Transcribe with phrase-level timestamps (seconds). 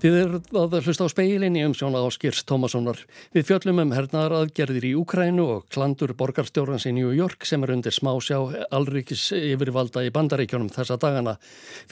[0.00, 3.02] Þið erum að hlusta á speilin í umsjóna Áskirs Tómassonar.
[3.36, 7.74] Við fjöllum um hernaðar aðgerðir í Úkrænu og klandur borgarstjórnans í New York sem er
[7.74, 8.38] undir smásjá
[8.72, 11.36] alrikis yfirvalda í bandaríkjónum þessa dagana.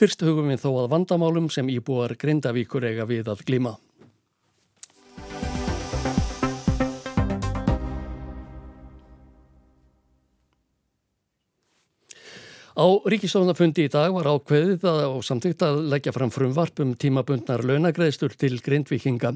[0.01, 3.75] Fyrst hugum við þó að vandamálum sem íbúar Grindavíkur eiga við að glíma.
[12.79, 18.37] Á ríkistofnafundi í dag var ákveðið og samtíkt að leggja fram frumvarp um tímabundnar launagreðslur
[18.39, 19.33] til grindvikinga.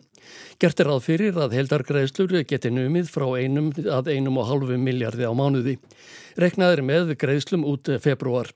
[0.63, 5.27] Gert er að fyrir að heldargreðslur geti numið frá einum að einum og halvu miljardi
[5.27, 5.73] á mánuði.
[6.39, 8.47] Reknaður með greiðslum út februar.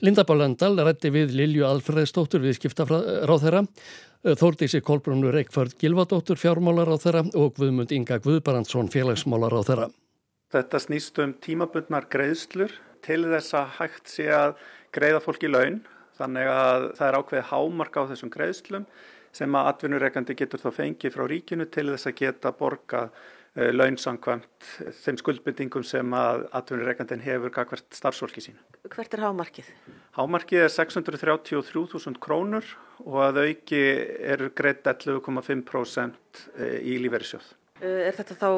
[0.00, 3.62] Linda Bálandal rætti við Lilju Alfreðsdóttur við skiptafráð þeirra,
[4.22, 9.90] Þórdísi Kolbrunur Eikförð Gilvadóttur fjármálar á þeirra og Guðmund Inga Guðbarandsson félagsmálar á þeirra.
[10.52, 12.72] Þetta snýst um tímabundnar greiðslur
[13.04, 14.54] til þess að hægt sé að
[14.94, 15.82] greiða fólki laun
[16.18, 18.88] þannig að það er ákveðið hámark á þessum greiðslum
[19.32, 23.96] sem að atvinnureikandi getur þá fengið frá ríkinu til þess að geta borga uh, laun
[24.00, 24.68] samkvæmt
[25.00, 28.60] þeim skuldbyndingum sem að atvinnureikandin hefur gagvert starfsfólki sín.
[28.92, 29.70] Hvert er hámarkið?
[30.18, 32.74] Hámarkið er 633.000 krónur
[33.06, 33.80] og að auki
[34.34, 36.44] eru greitt 11,5%
[36.84, 37.54] í líferisjóð.
[37.82, 38.50] Er þetta þá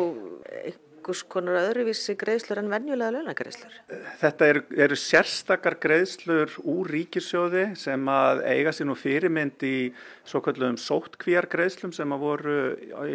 [1.05, 3.75] einhvers konar öðruvísi greiðslur en venjulega launagreiðslur?
[4.21, 9.93] Þetta eru, eru sérstakar greiðslur úr ríkisjóði sem að eiga sér nú fyrirmynd í
[10.25, 12.57] svo kallum sóttkvíjar greiðslum sem að voru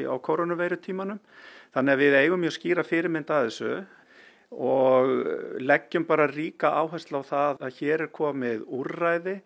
[0.05, 1.19] á koronaveiru tímanum.
[1.73, 3.73] Þannig að við eigum mjög skýra fyrirmynd að þessu
[4.49, 9.39] og leggjum bara ríka áherslu á það að hér er komið úrræði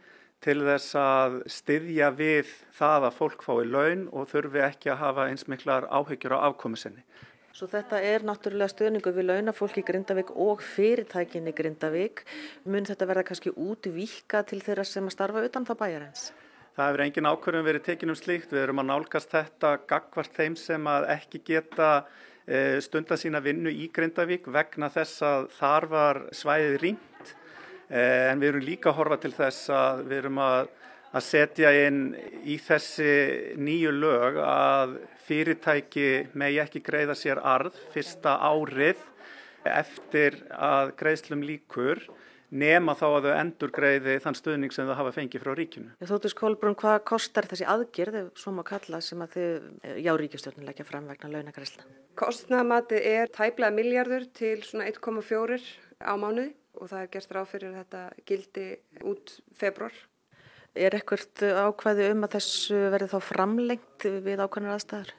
[0.43, 5.27] til þess að styðja við það að fólk fái laun og þurfi ekki að hafa
[5.31, 7.03] eins miklar áhyggjur á afkomisinni.
[7.53, 12.23] Svo þetta er náttúrulega stöðningu við launafólk í Grindavík og fyrirtækinni Grindavík.
[12.65, 16.23] Mun þetta verða kannski útvíka til þeirra sem að starfa utan það bæjarins?
[16.73, 18.55] Það hefur engin ákvörðum verið tekinum slíkt.
[18.55, 21.91] Við erum að nálgast þetta gagvart þeim sem að ekki geta
[22.81, 27.35] stunda sína vinnu í Grindavík vegna þess að þar var svæðið rýmt.
[27.93, 30.73] En við erum líka að horfa til þess að við erum að,
[31.13, 32.03] að setja inn
[32.49, 33.13] í þessi
[33.61, 34.97] nýju lög að
[35.27, 39.01] fyrirtæki megi ekki greiða sér arð fyrsta árið
[39.69, 42.01] eftir að greiðslum líkur
[42.53, 45.93] nema þá að þau endur greiði þann stuðning sem þau hafa fengið frá ríkinu.
[46.05, 49.67] Þóttus Kolbrún, hvað kostar þessi aðgerð, svo má kalla, sem að þið,
[50.05, 51.87] já, ríkistjórnum leggja fram vegna launagreisla?
[52.19, 55.57] Kostnamatið er tæplega miljardur til svona 1,4
[56.05, 58.67] á mánuði og það er gerst ráð fyrir þetta gildi
[59.09, 59.95] út februar.
[60.73, 65.11] Er ekkert ákvæði um að þessu verði þá framlengt við ákvæðinar aðstæðar?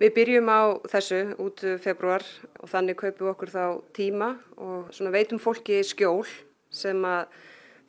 [0.00, 2.24] Við byrjum á þessu út februar
[2.58, 3.64] og þannig kaupum við okkur þá
[3.94, 6.24] tíma og veitum fólki skjól
[6.72, 7.28] sem að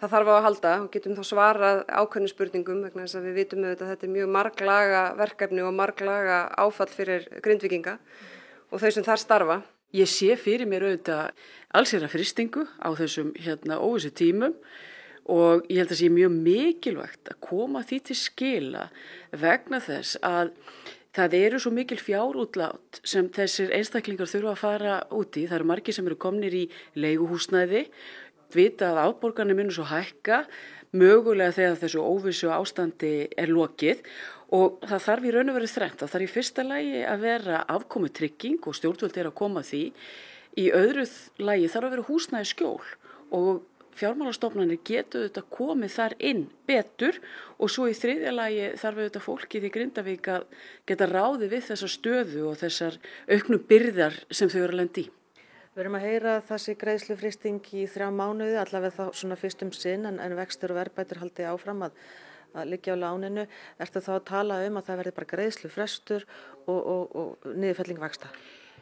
[0.02, 3.38] það þarf á að halda og getum þá svarað ákveðnum spurningum vegna þess að við
[3.40, 7.98] vitum auðvitað að þetta er mjög marglaga verkefni og marglaga áfall fyrir grindvikinga
[8.72, 9.60] og þau sem þar starfa.
[9.94, 11.46] Ég sé fyrir mér auðvitað
[11.78, 14.58] alls er að fristingu á þessum hérna óvissu tímum
[15.32, 18.88] og ég held að það sé mjög mikilvægt að koma því til skila
[19.32, 20.52] vegna þess að
[21.16, 25.46] það eru svo mikil fjárútlát sem þessir einstaklingar þurfa að fara úti.
[25.48, 26.66] Það eru margir sem eru komnir í
[27.00, 27.86] leiguhúsnæði,
[28.56, 30.44] vita að áborgarnir munum svo hækka,
[30.92, 34.04] mögulega þegar þessu óvissu ástandi er lokið
[34.52, 36.00] og það þarf í raun og verið þrengt.
[36.02, 39.84] Það þarf í fyrsta lægi að vera afkomu trygging og stjórnvöld er að koma því.
[40.60, 42.90] Í öðruð lægi þarf að vera húsnæði skjól
[43.32, 43.62] og
[43.98, 47.18] fjármálastofnanir getur þetta komið þar inn betur
[47.58, 50.46] og svo í þriðja lagi þarf auðvitað fólkið í Grindavík að
[50.90, 55.12] geta ráði við þessa stöðu og þessar auknum byrðar sem þau eru að lendi í.
[55.72, 60.18] Við erum að heyra þessi greiðslufristing í þrjá mánuði, allavega þá svona fyrstum sinn en,
[60.20, 62.00] en vextur og verðbætur haldi áfram að,
[62.52, 63.46] að liggja á láninu.
[63.80, 66.28] Ertu þá að tala um að það verði bara greiðslufrestur
[66.66, 68.34] og, og, og niðurfelling vaksta?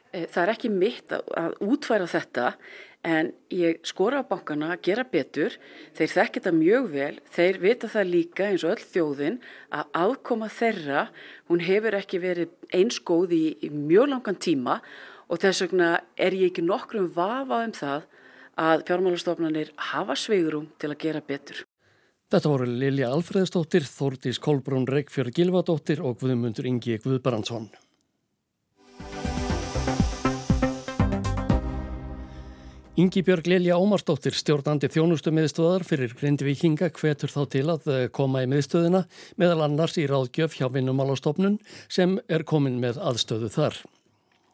[0.10, 2.54] Það er ekki mitt að útværa þetta
[3.08, 5.56] en ég skora á bankana að gera betur,
[5.96, 9.38] þeir þekk þetta mjög vel, þeir vita það líka eins og öll þjóðin
[9.72, 11.06] að aðkoma þeirra,
[11.48, 14.80] hún hefur ekki verið eins góð í, í mjög langan tíma
[15.30, 18.08] og þess vegna er ég ekki nokkrum vafa um það
[18.60, 21.64] að fjármálastofnanir hafa sveigurum til að gera betur.
[22.30, 27.72] Þetta voru Lilja Alfreðsdóttir, Þórdís Kolbrún Reykjörg Gilvadóttir og Guðmundur Ingi Guðbrandsson.
[33.00, 38.42] Ingi Björg Lilja Ómarsdóttir, stjórnandi þjónustu miðstöðar fyrir Grindvíkinga, hvetur þá til að eh, koma
[38.44, 39.06] í miðstöðina
[39.40, 41.56] meðal annars í ráðgjöf hjá vinnumálastofnun
[41.88, 43.78] sem er komin með aðstöðu þar.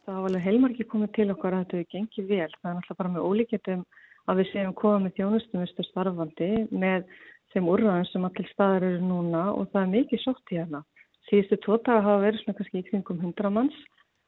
[0.05, 2.51] Það var alveg heilmargi komið til okkar að þetta hefur gengið vel.
[2.59, 3.81] Það er náttúrulega bara með ólíkjöndum
[4.29, 7.09] að við séum komið með þjónustumistu starfandi með
[7.55, 10.85] þeim úrraðum sem allir staðar eru núna og það er mikið sótt í hérna
[11.31, 13.77] Síðustu tótaga hafa verið svona kannski í kringum 100 manns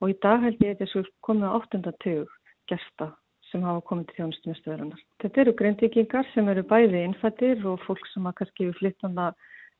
[0.01, 1.95] og í dag held ég að þessu komið á 8.
[2.01, 2.37] tug
[2.71, 3.13] gesta
[3.51, 5.03] sem hafa komið til þjónustumistöðurinnar.
[5.23, 9.31] Þetta eru greinvikingar sem eru bæði innfættir og fólk sem að kannski við flyttanda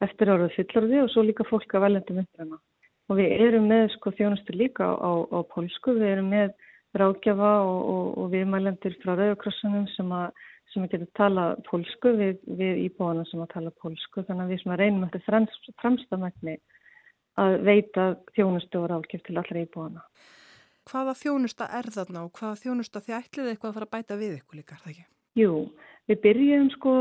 [0.06, 2.60] eftir áraðu fyllorði og svo líka fólk að veljandi myndirina.
[3.08, 6.54] Og við erum með sko þjónustu líka á, á, pólsku, við erum með
[6.98, 12.40] ráðgjafa og, og, og viðmælendir frá Rauðakrossunum sem að sem að geta tala pólsku við,
[12.60, 15.24] við íbúana sem að tala pólsku þannig að við sem að reynum eftir
[15.81, 16.56] fremstamækni
[17.42, 20.04] að veita þjónustu og ráðgjöf til allra íbúana.
[20.88, 24.36] Hvaða þjónusta er þarna og hvaða þjónusta þið ætlið eitthvað að fara að bæta við
[24.38, 25.07] ykkur líka, er það ekki?
[25.38, 25.51] Jú,
[26.10, 26.94] við byrjum sko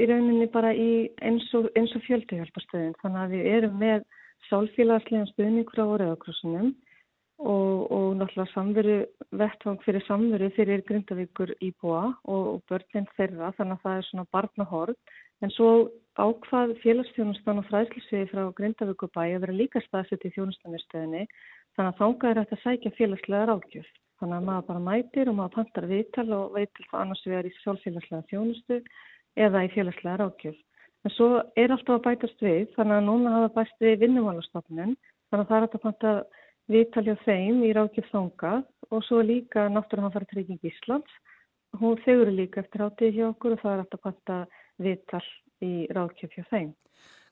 [0.00, 4.06] í rauninni bara í eins og, og fjöldihjálparstöðin þannig að við erum með
[4.48, 6.70] sálfélagslega stuðningur á orðakrossunum
[7.42, 8.96] og, og náttúrulega samveru,
[9.40, 13.52] vettvang fyrir samveru fyrir Grindavíkur íbúa og, og börnin þeirra.
[13.58, 15.70] Þannig að það er svona barnahorð en svo
[16.20, 21.26] ákvað félagsþjónustan og fræðslisviði frá Grindavíkur bæ að vera líka staðsett í þjónustanistöðinni
[21.76, 23.88] þannig að þánga er þetta að sækja félagslega rákjöf
[24.20, 27.54] þannig að maður bara mætir og maður pantar viðtal og veitil það annars við erum
[27.54, 28.82] í sjálffélagslega þjónustu
[29.46, 30.60] eða í félagslega rákjöf
[31.02, 35.44] en svo er alltaf að bætast við þannig að núna hafa bæst við vinnumálastofnun þannig
[35.44, 36.14] að það er að panta
[36.70, 41.10] viðtalja þeim í rákjöf þongað og svo líka náttúrulega trygging Íslands.
[41.80, 44.38] Hún þegur líka eftir hátið hjá okkur og það er alltaf panta
[44.82, 45.24] viðtal
[45.64, 46.72] í rákjöf hjá þeim.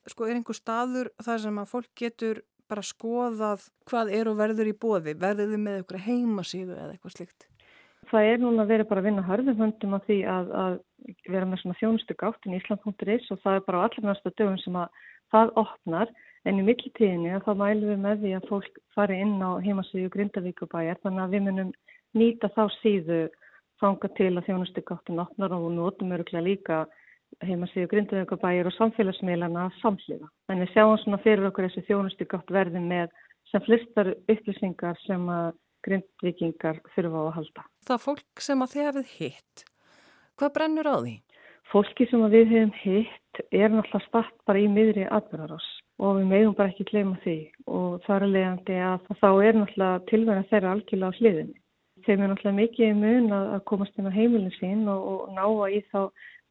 [0.08, 2.40] Sko er einhver staður þar sem að fólk getur
[2.70, 5.16] bara skoðað hvað er og verður í bóði?
[5.18, 7.46] Verður þið með eitthvað heimasíðu eða eitthvað slikt?
[8.10, 10.80] Það er núna að vera bara að vinna harfum höndum að því að, að
[11.30, 14.58] vera með svona þjónustu gáttin í Ísland.is og það er bara á allar næsta dögum
[14.64, 16.10] sem að það opnar
[16.48, 21.00] En í millitíðinni þá mælum við með því að fólk fari inn á heimasíðu Grindavíkubæjar
[21.02, 21.72] þannig að við munum
[22.16, 23.18] nýta þá síðu
[23.80, 26.78] fanga til að þjónustu gáttin opnar og notum öruglega líka
[27.44, 30.28] heimasíðu Grindavíkubæjar og samfélagsmiðlana samhliða.
[30.52, 33.12] En við sjáum svona fyrir okkur þessi þjónustu gátt verði með
[33.50, 35.52] sem flistar upplýsingar sem að
[35.86, 37.66] Grindvíkingar þurfa á að halda.
[37.88, 39.62] Það fólk sem að þið hafið hitt,
[40.36, 41.14] hvað brennur á því?
[41.70, 45.68] Fólki sem við hefum hitt er náttúrulega statt bara í miðri aðverðarás
[46.02, 47.36] og við meðum bara ekki gleyma því
[47.70, 51.58] og þar er leiðandi að þá er náttúrulega tilvægna þeirra algjörlega á hliðinni.
[52.06, 55.76] Þeim er náttúrulega mikið mun að komast inn á heimilin sín og, og ná að
[55.76, 56.00] í þá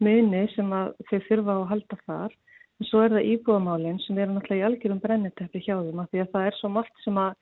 [0.05, 0.75] muni sem
[1.09, 2.35] þau þurfa að halda þar.
[2.79, 6.21] En svo er það íbúðamálinn sem er náttúrulega í algjörum brenniteppi hjá þeim að því
[6.23, 7.33] að það er svo margt sem að,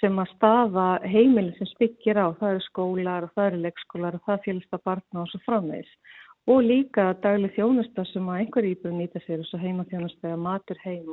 [0.00, 2.26] sem að staða heimilin sem byggir á.
[2.40, 5.94] Það eru skólar og það eru leikskólar og það félgst að barna og svo framvegis
[6.50, 10.40] og líka dagleg þjónusta sem að einhver íbúið nýta sér og svo heima þjónusta eða
[10.42, 11.12] matur heim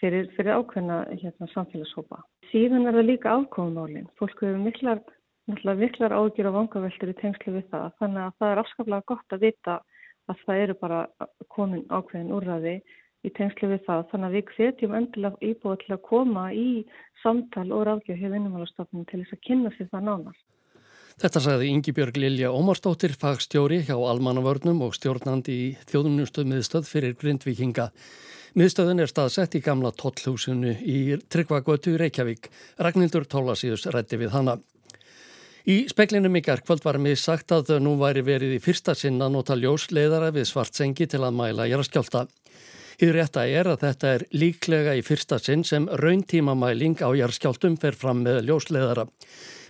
[0.00, 2.20] fyrir, fyrir ákveðna hérna, samfélagshópa.
[2.52, 4.10] Síðan er það líka afkomumálinn.
[4.20, 5.00] Fólk hefur miklar,
[5.48, 9.44] miklar ágjur og vangaveltur í tengslu við það þannig að það er afskaplega gott að
[9.46, 9.76] vita
[10.28, 11.00] að það eru bara
[11.54, 12.74] komin ákveðin úrraði
[13.26, 16.68] í tengslu við það þannig að við hvetjum endilega íbúið til að koma í
[17.22, 20.38] samtal og ráðgjöf hjá vinnumálastofnum til þess að kynna sér það nánar.
[21.18, 27.88] Þetta sagði Yngibjörg Lilja Ómarsdóttir, fagstjóri hjá Almannavörnum og stjórnandi í þjóðunustuð miðstöð fyrir Grindvikinga.
[28.54, 32.46] Miðstöðun er staðsett í gamla tóllhúsinu í Tryggvagötu Reykjavík.
[32.78, 34.60] Ragnhildur Tólasíus rætti við hana.
[35.68, 39.52] Í speklinum í gerðkvöld var mér sagt að nú væri verið í fyrsta sinna nota
[39.52, 42.24] ljósleðara við svartsengi til að mæla jæraskjálta.
[43.04, 47.94] Í rétta er að þetta er líklega í fyrsta sinn sem rauntímamæling á jæraskjáltum fer
[48.00, 49.04] fram með ljósleðara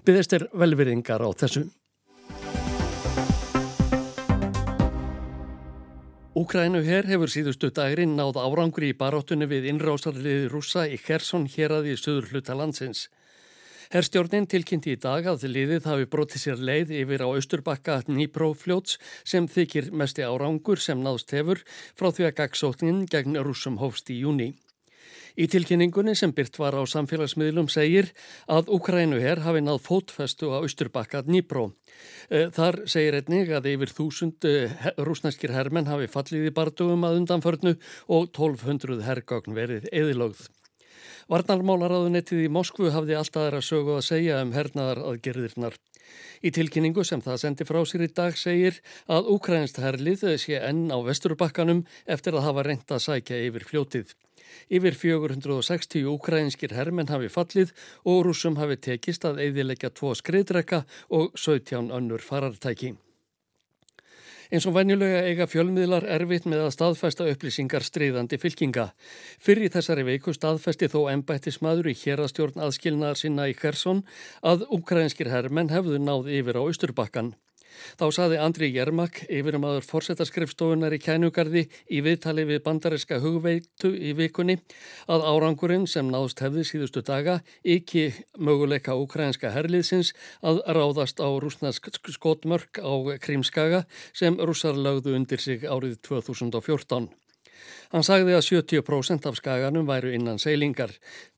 [0.07, 1.67] byggðist er velveringar á þessu.
[6.39, 11.81] Úkrænu hér hefur síðustu dagirinn náð árangri í baróttunni við innrásarliði rúsa í Kherson hér
[11.81, 13.09] að í söður hluta landsins.
[13.89, 19.47] Herstjórnin tilkynnti í dag að liðið hafi brotið sér leið yfir á austurbakka Nýprófljóts sem
[19.49, 21.63] þykir mesti árangur sem náðst hefur
[21.97, 24.51] frá því að gagsóknin gegn rúsum hófst í júni.
[25.41, 28.11] Í tilkynningunni sem byrt var á samfélagsmiðlum segir
[28.45, 31.71] að Ukrænu herr hafi náð fótfestu á Östurbakka Dnýpró.
[32.29, 37.23] Eh, þar segir einnig að yfir þúsund eh, rúsneskir herrmenn hafi fallið í bardugum að
[37.23, 40.45] undanförnu og 1200 herrgagn verið eðilögð.
[41.29, 45.75] Varnarmálaráðunettið í Moskvu hafði alltaf aðra sögu að segja um hernaðar aðgerðirnar.
[46.41, 48.79] Í tilkynningu sem það sendi frá sér í dag segir
[49.13, 54.15] að Ukrainst herlið sé enn á vesturbakkanum eftir að hafa reynt að sækja yfir fljótið.
[54.73, 57.75] Yfir 460 ukrainskir hermenn hafi fallið
[58.09, 62.95] og rúsum hafi tekist að eidilegja tvo skriðdrekka og 17 önnur farartæki.
[64.49, 68.87] Eins og venjulega eiga fjölmiðlar erfitt með að staðfesta upplýsingar stríðandi fylkinga.
[69.45, 74.01] Fyrir þessari veiku staðfesti þó ennbættismadur í hérastjórn aðskilnaðar sinna í Khersson
[74.41, 77.35] að ukrainskir hermenn hefðu náð yfir á Östurbakkan.
[78.01, 84.59] Þá saði Andri Jermak, yfirmaður fórsetaskrifstofunar í kænugarði í viðtali við bandareska hugveitu í vikunni,
[85.09, 88.09] að árangurinn sem náðst hefði síðustu daga ekki
[88.39, 92.93] möguleika ukrainska herliðsins að ráðast á rúsnask skotmörk á
[93.23, 97.09] Krímskaga sem rússar lögðu undir sig árið 2014.
[97.93, 100.95] Hann sagði að 70% af skaganum væru innan seilingar.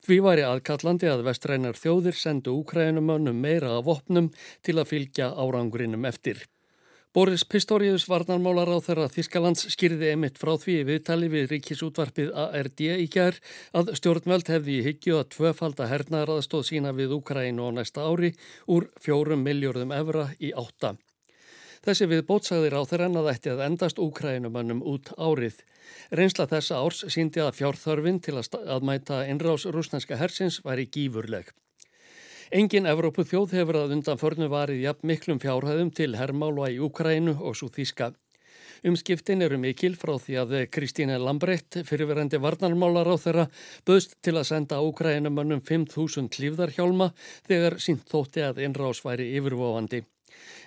[0.07, 4.33] Því væri aðkallandi að vestrænar þjóðir sendu úkrænumönnum meira af opnum
[4.67, 6.47] til að fylgja árangurinnum eftir.
[7.11, 13.09] Boris Pistorius varnarmálar á þeirra Þískalands skýrði emitt frá því viðtali við ríkisútvarpið ARD í
[13.11, 13.41] kjær
[13.75, 18.31] að stjórnveld hefði í hyggju að tvöfalda hernaðaraðstóð sína við Úkrænu á næsta ári
[18.71, 20.95] úr fjórum miljörðum evra í átta.
[21.81, 25.63] Þessi við bótsagðir á þeirra að ætti að endast Úkrænumönnum út árið.
[26.13, 31.49] Reynsla þessa árs síndi að fjárþörfin til að, mæta innrás rúsnænska hersins væri gífurleg.
[32.53, 37.39] Engin Evrópu þjóð hefur að undan förnu varið jafn miklum fjárhæðum til herrmála í Ukrænu
[37.39, 38.11] og svo þíska.
[38.85, 43.49] Umskiptin eru mikil frá því að Kristíne Lambrecht, fyrirverandi varnarmálar á þeirra,
[43.89, 47.13] böðst til að senda Ukrænumönnum 5.000 klífðarhjálma
[47.49, 50.05] þegar sínt þótti að innrás væri yfirvofandi.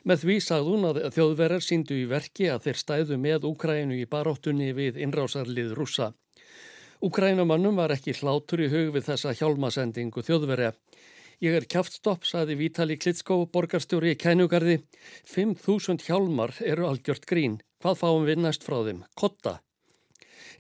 [0.04, 4.10] Með því sagði hún að þjóðverðar síndu í verki að þeir stæðu með Úkrænu í
[4.10, 6.14] baróttunni við innrásarlið rúsa.
[7.04, 10.72] Úkrænumannum var ekki hlátur í hug við þessa hjálmasendingu þjóðverja.
[11.44, 14.78] Ég er kæftstopp, saði Vítali Klitskó, borgarstjóri í kænugarði.
[15.28, 17.60] 5.000 hjálmar eru algjört grín.
[17.84, 19.04] Hvað fáum við næst frá þeim?
[19.20, 19.58] Kotta.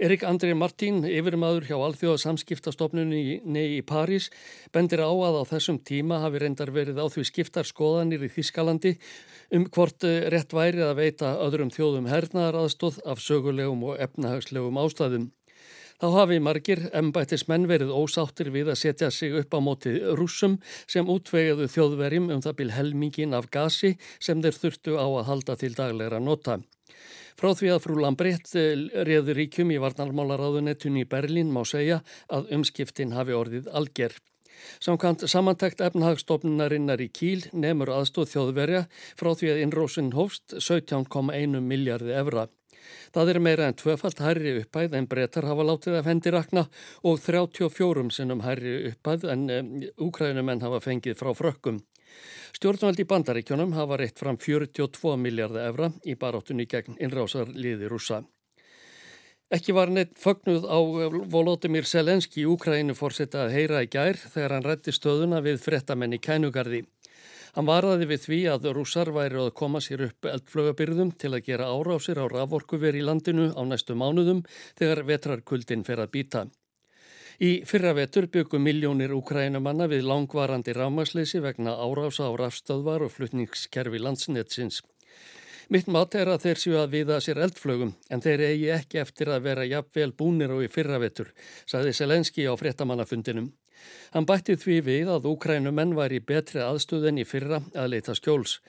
[0.01, 4.31] Erik André Martín, yfirmaður hjá Alþjóðasamskiptastofnunni í París,
[4.73, 8.95] bendir á að á þessum tíma hafi reyndar verið á því skiptar skoðanir í Þískalandi
[9.53, 15.29] um hvort eh, rétt væri að veita öðrum þjóðum hernaðaraðstóð af sögulegum og efnahagslegum ástæðum.
[16.01, 20.57] Þá hafi margir embættismenn verið ósáttir við að setja sig upp á móti rúsum
[20.89, 25.61] sem útvegiðu þjóðverjum um það bil helmingin af gasi sem þeir þurftu á að halda
[25.61, 26.63] til daglegra nota.
[27.39, 28.75] Frá því að frú Lambrett eh,
[29.07, 34.15] reður ríkjum í varnarmálaráðunettun í Berlín má segja að umskiptin hafi orðið alger.
[34.83, 38.83] Samkant samantækt efnahagstofnunarinnar í Kíl nefnur aðstóð þjóðverja
[39.19, 42.47] frá því að innrósun hófst 17,1 miljardi evra.
[43.13, 46.65] Það er meira en tvöfalt hærri uppæð en brettar hafa látið af hendi rakna
[47.03, 49.73] og 34 sinnum hærri uppæð en um,
[50.07, 51.81] úkrænumenn hafa fengið frá frökkum.
[52.53, 58.21] Stjórnvaldi bandaríkjónum hafa reitt fram 42 miljardar evra í baráttunni gegn innrásarliði rúsa.
[59.53, 60.79] Ekki var neitt fögnuð á
[61.33, 66.15] Volodymyr Selenski í Úkrænu fórsetta að heyra í gær þegar hann rætti stöðuna við frettamenn
[66.17, 66.85] í kænugarði.
[67.53, 71.69] Hann varðaði við því að rússar væri að koma sér upp eldflögabyrðum til að gera
[71.69, 74.41] árásir á raforkuver í landinu á næstu mánuðum
[74.79, 76.47] þegar vetrarkuldin fer að býta.
[77.37, 84.01] Í fyrra vetur byggum miljónir úkrænumanna við langvarandi rámasleysi vegna árása á rafstöðvar og flutningskerfi
[84.01, 84.81] landsnetsins.
[85.69, 89.29] Mitt mat er að þeir séu að viða sér eldflögum en þeir eigi ekki eftir
[89.29, 91.29] að vera jafnvel búnir og í fyrra vetur,
[91.69, 93.53] saði Selenski á fréttamannafundinum.
[94.13, 98.59] Hann bætti því við að úkrænumenn var í betri aðstöðin í fyrra að leita skjóls.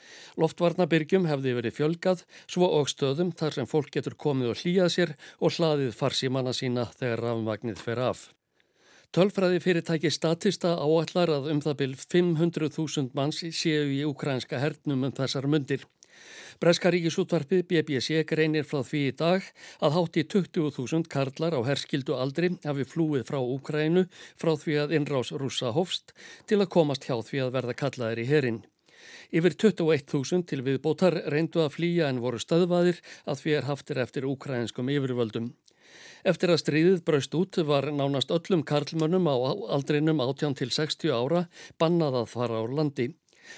[0.40, 5.12] Loftvarnabyrgjum hefði verið fjölgað, svo og stöðum þar sem fólk getur komið og hlýjað sér
[5.40, 8.30] og hlaðið farsímanna sína þegar rafmagnið fer af.
[9.14, 15.14] Tölfræði fyrirtæki statista áallar að um það byrj 500.000 manns séu í ukrænska hernum um
[15.14, 15.84] þessar mundir.
[16.62, 19.48] Breska ríkisútvarpið BBC greinir frá því í dag
[19.84, 24.06] að hátti 20.000 karlar á herskildu aldri hafi flúið frá Úkrænu
[24.40, 26.14] frá því að innrás rúsa hofst
[26.46, 28.62] til að komast hjá því að verða kallaðir í herin.
[29.34, 34.28] Yfir 21.000 til viðbótar reyndu að flýja en voru stöðvaðir að því er haftir eftir
[34.30, 35.52] úkrænskum yfirvöldum.
[36.24, 39.36] Eftir að stríðið braust út var nánast öllum karlmönnum á
[39.76, 41.44] aldrinum 18 til 60 ára
[41.80, 43.10] bannað að fara á landi.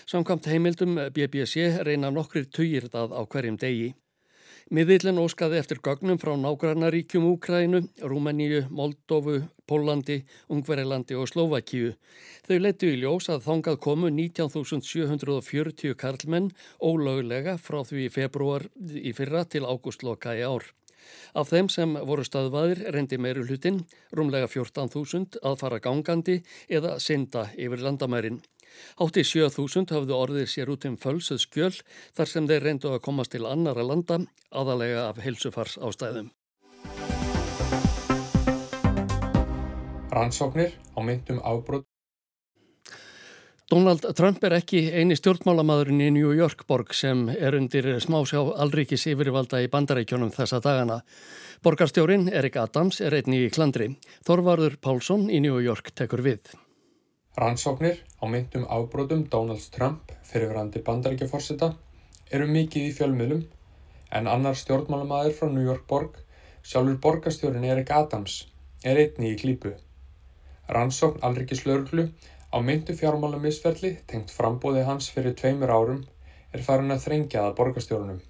[0.06, 3.94] Samkvæmt heimildum BBC reyna nokkrir tugir það á hverjum degi.
[4.66, 11.92] Miðillin óskaði eftir gögnum frá nágrannaríkjum Úkrænu, Rúmeníu, Moldófu, Pólandi, Ungverilandi og Slovakíu.
[12.48, 16.50] Þau letu í ljós að þongað komu 19.740 karlmenn
[16.82, 20.66] ólögulega frá því februar í fyrra til ágústloka í ár.
[21.38, 27.52] Af þeim sem voru staðvaðir reyndi meiru hlutin, rúmlega 14.000 að fara gangandi eða synda
[27.54, 28.42] yfir landamærin.
[29.00, 31.74] Hátti 7.000 hafðu orðið sér út um fölsuð skjöl
[32.16, 36.32] þar sem þeir reyndu að komast til annara landa, aðalega af helsufars ástæðum.
[40.16, 41.84] Rannsóknir á myndum ábrot
[43.66, 49.08] Donald Trump er ekki eini stjórnmálamadurinn í New York borg sem er undir smásjá alríkis
[49.10, 51.00] yfirvalda í bandarækjónum þessa dagana.
[51.66, 53.88] Borgarstjórin Erik Adams er einni í klandri.
[54.28, 56.54] Þorvarður Pálsson í New York tekur við.
[57.36, 61.66] Rannsóknir á myndum ábrotum Donald Trump fyrirverandi bandarækjaforsita
[62.38, 63.42] eru mikið í fjölmiðlum
[64.18, 66.16] en annar stjórnmálamæður frá New York borg,
[66.64, 68.38] sjálfur borgastjórin Erik Adams,
[68.80, 69.74] er einni í klípu.
[70.78, 76.02] Rannsókn Alrikislaurglu á myndu fjármálamisferli tengt frambóði hans fyrir tveimur árum
[76.56, 78.24] er farin að þrengja að borgastjórunum.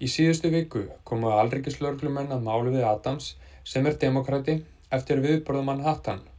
[0.00, 3.34] Í síðustu viku komu Alrikislaurglumenn að málu við Adams
[3.74, 6.29] sem er demokrati eftir viðborðum hann hattan,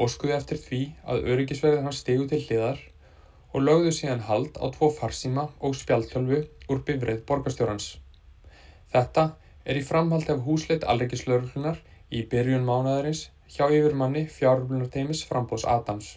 [0.00, 0.80] óskuði eftir því
[1.12, 2.80] að öryggisverðin hans stegu til hliðar
[3.52, 6.40] og lögðu síðan hald á tvo farsíma og spjaltjálfu
[6.70, 7.88] úr bifrið borgastjórans.
[8.94, 9.26] Þetta
[9.64, 11.80] er í framhald af húsleitt alreikislaurlunar
[12.10, 16.12] í byrjun mánadarins hjá yfirmanni fjárblunarteimis frambóðs Adams.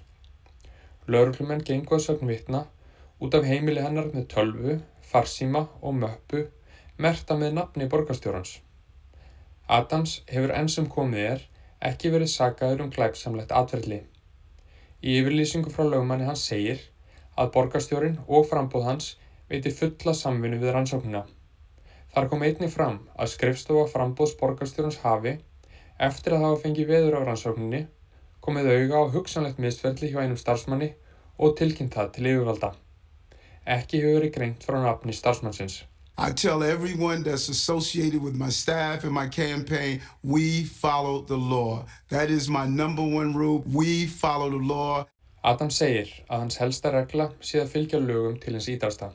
[1.08, 2.66] Laurlumenn gengu að sögn vitna
[3.20, 6.46] út af heimili hennar með tölvu, farsíma og möppu
[6.98, 8.60] merta með nafni borgastjórans.
[9.68, 11.44] Adams hefur ennsum komið er
[11.90, 14.00] ekki verið sagaður um glæpsamlegt atverðli.
[15.04, 16.80] Í yfirlýsingu frá lögmanni hans segir
[17.36, 19.10] að borgarstjórin og frambóð hans
[19.50, 21.26] veiti fulla samvinnu við rannsóknuna.
[22.14, 25.38] Þar kom einni fram að skrifstofa frambóðs borgarstjórns hafi,
[26.00, 27.86] eftir að hafa fengið veður á rannsóknunni,
[28.44, 30.94] komið auga á hugsanlegt mistverðli hjá einum starfsmanni
[31.40, 32.74] og tilkynnt það til yfirvalda.
[33.66, 35.82] Ekki hefur verið greint frá nafni starfsmannsins.
[36.16, 41.86] I tell everyone that's associated with my staff and my campaign, we follow the law.
[42.10, 43.64] That is my number one rule.
[43.66, 45.08] We follow the law.
[45.44, 49.10] Adam segir að hans helsta regla sé að fylgja lögum til hins ídasta.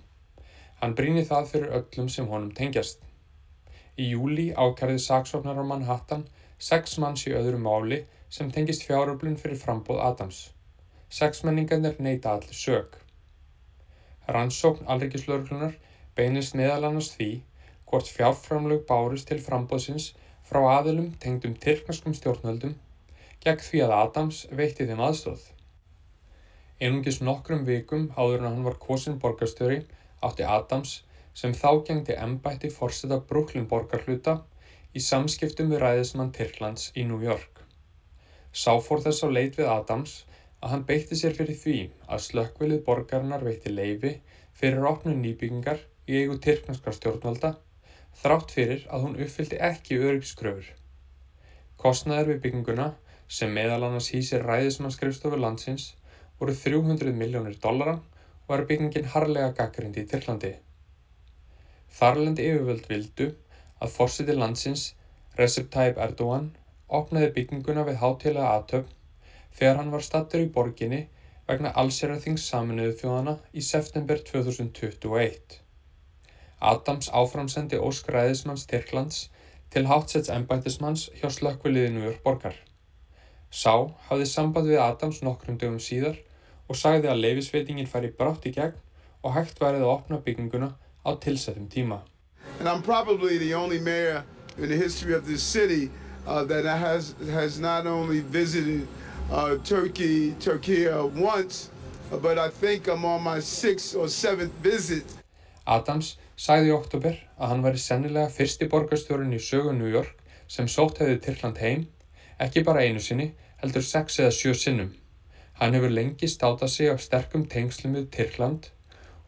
[0.82, 2.98] Hann brýni það fyrir öllum sem honum tengjast.
[3.96, 6.26] Í júli ákærði saksóknar á Manhattan
[6.58, 10.48] sex manns í öðru máli sem tengist fjáröflun fyrir frambóð Adams.
[11.08, 12.98] Sex menningarnir neyta allir sög.
[14.28, 15.78] Rannsókn alrikiðslörglunar
[16.18, 17.30] beinist meðal annars því
[17.90, 20.10] hvort fjárframlög bárist til frambóðsins
[20.48, 22.74] frá aðilum tengdum tyrknarskum stjórnöldum
[23.44, 25.44] gegn því að Adams veitti þeim aðstóð.
[26.82, 29.80] Einungis nokkrum vikum áður en hann var kosin borgarstjóri
[30.28, 30.94] átti Adams
[31.38, 34.40] sem þá gengdi ennbætti fórseta Brooklyn borgarhluta
[34.94, 37.62] í samskiptum við ræðismann Tyrklands í New York.
[38.52, 40.14] Sá fór þess á leit við Adams
[40.62, 41.76] að hann beitti sér fyrir því
[42.08, 44.16] að slökkvilið borgarinnar veitti leifi
[44.58, 47.52] fyrir opnum nýbyggingar í eigu tyrknarskar stjórnvalda
[48.22, 50.70] þrátt fyrir að hún uppfyldi ekki öryggskröfur.
[51.78, 52.88] Kostnaður við bygginguna
[53.38, 55.90] sem meðal annars hýsir ræðismannskrifstofu landsins
[56.40, 60.54] voru 300 miljónir dollara og var byggingin harlega gaggrindi í Tyrklandi.
[61.98, 63.28] Þarlendi yfirvöld vildu
[63.84, 64.88] að fórsiti landsins
[65.38, 66.50] Recep Tayyip Erdogan
[67.00, 68.96] opnaði bygginguna við hátilega aðtöfn
[69.60, 71.04] þegar hann var stattur í borginni
[71.48, 75.60] vegna allseraþings saminuðu þjóðana í september 2021.
[76.60, 79.28] Adams áframsendi Ósk Ræðismanns Tyrklands
[79.70, 82.56] til hátsets ennbættismanns hjá slökkviliðinu úr borgar.
[83.50, 86.18] Sá hafði samband við Adams nokkrum dögum síðar
[86.68, 88.74] og sagði að leifisveitingin færi brátt í gegn
[89.22, 90.72] og hægt værið að opna bygginguna
[91.06, 92.00] á tilsettum tíma.
[92.58, 94.24] And I'm probably the only mayor
[94.56, 95.90] in the history of this city
[96.26, 98.86] uh, that has, has not only visited
[99.30, 101.70] uh, Turkey, Turkey once,
[102.10, 105.04] but I think I'm on my sixth or seventh visit.
[105.66, 110.68] Adams sagði í oktober að hann væri sennilega fyrsti borgarstjórun í sögu New York sem
[110.70, 111.86] sótt hefði Tyrkland heim,
[112.38, 114.92] ekki bara einu sinni, heldur sex eða sjö sinnum.
[115.58, 118.70] Hann hefur lengi státað sig af sterkum tengslum við Tyrkland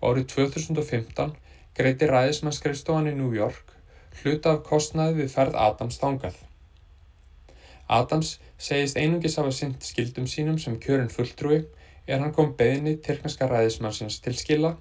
[0.01, 1.35] og árið 2015
[1.77, 3.75] greiti ræðismannskreifstofan í New York
[4.21, 6.39] hluta af kostnaði við ferð Adams þangað.
[7.91, 11.65] Adams segist einungis af að synd skildum sínum sem kjörinn fulltrúi
[12.07, 14.77] er hann kom beðinni Tyrkneska ræðismannsins til skila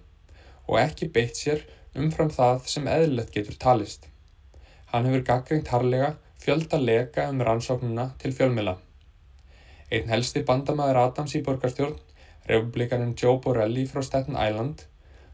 [0.69, 1.65] og ekki beitt sér
[1.97, 4.05] umfram það sem eðlilegt getur talist.
[4.91, 8.75] Hann hefur gaggringt harlega fjölda leka um rannsóknuna til fjölmila.
[9.91, 11.97] Einn helsti bandamæður Adams í borgarstjórn,
[12.49, 14.85] republikaninn Joe Borelli frá Staten Island,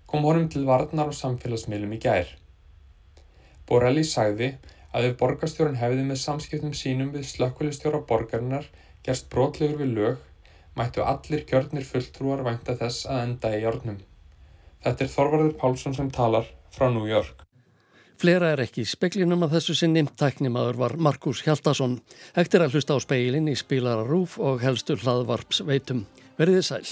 [0.08, 2.32] kom honum til varnar á samfélagsmiðlum í gær.
[3.68, 4.54] Borelli sagði
[4.96, 8.68] að ef borgarstjórn hefði með samskiptum sínum við slökkvælistjóra borgarinnar
[9.04, 10.20] gerst brotlegur við lög,
[10.76, 14.00] mættu allir kjörnir fulltrúar vænta þess að enda í járnum.
[14.86, 16.46] Þetta er Þorvarður Pálsson sem talar
[16.76, 17.42] frá New York.
[18.22, 21.98] Flera er ekki í speklinum að þessu sinni, tæknimaður var Markus Hjaldarsson.
[22.38, 26.06] Ektir að hlusta á speilin í spilararúf og helstu hlaðvarps veitum.
[26.40, 26.86] Verðið sæl.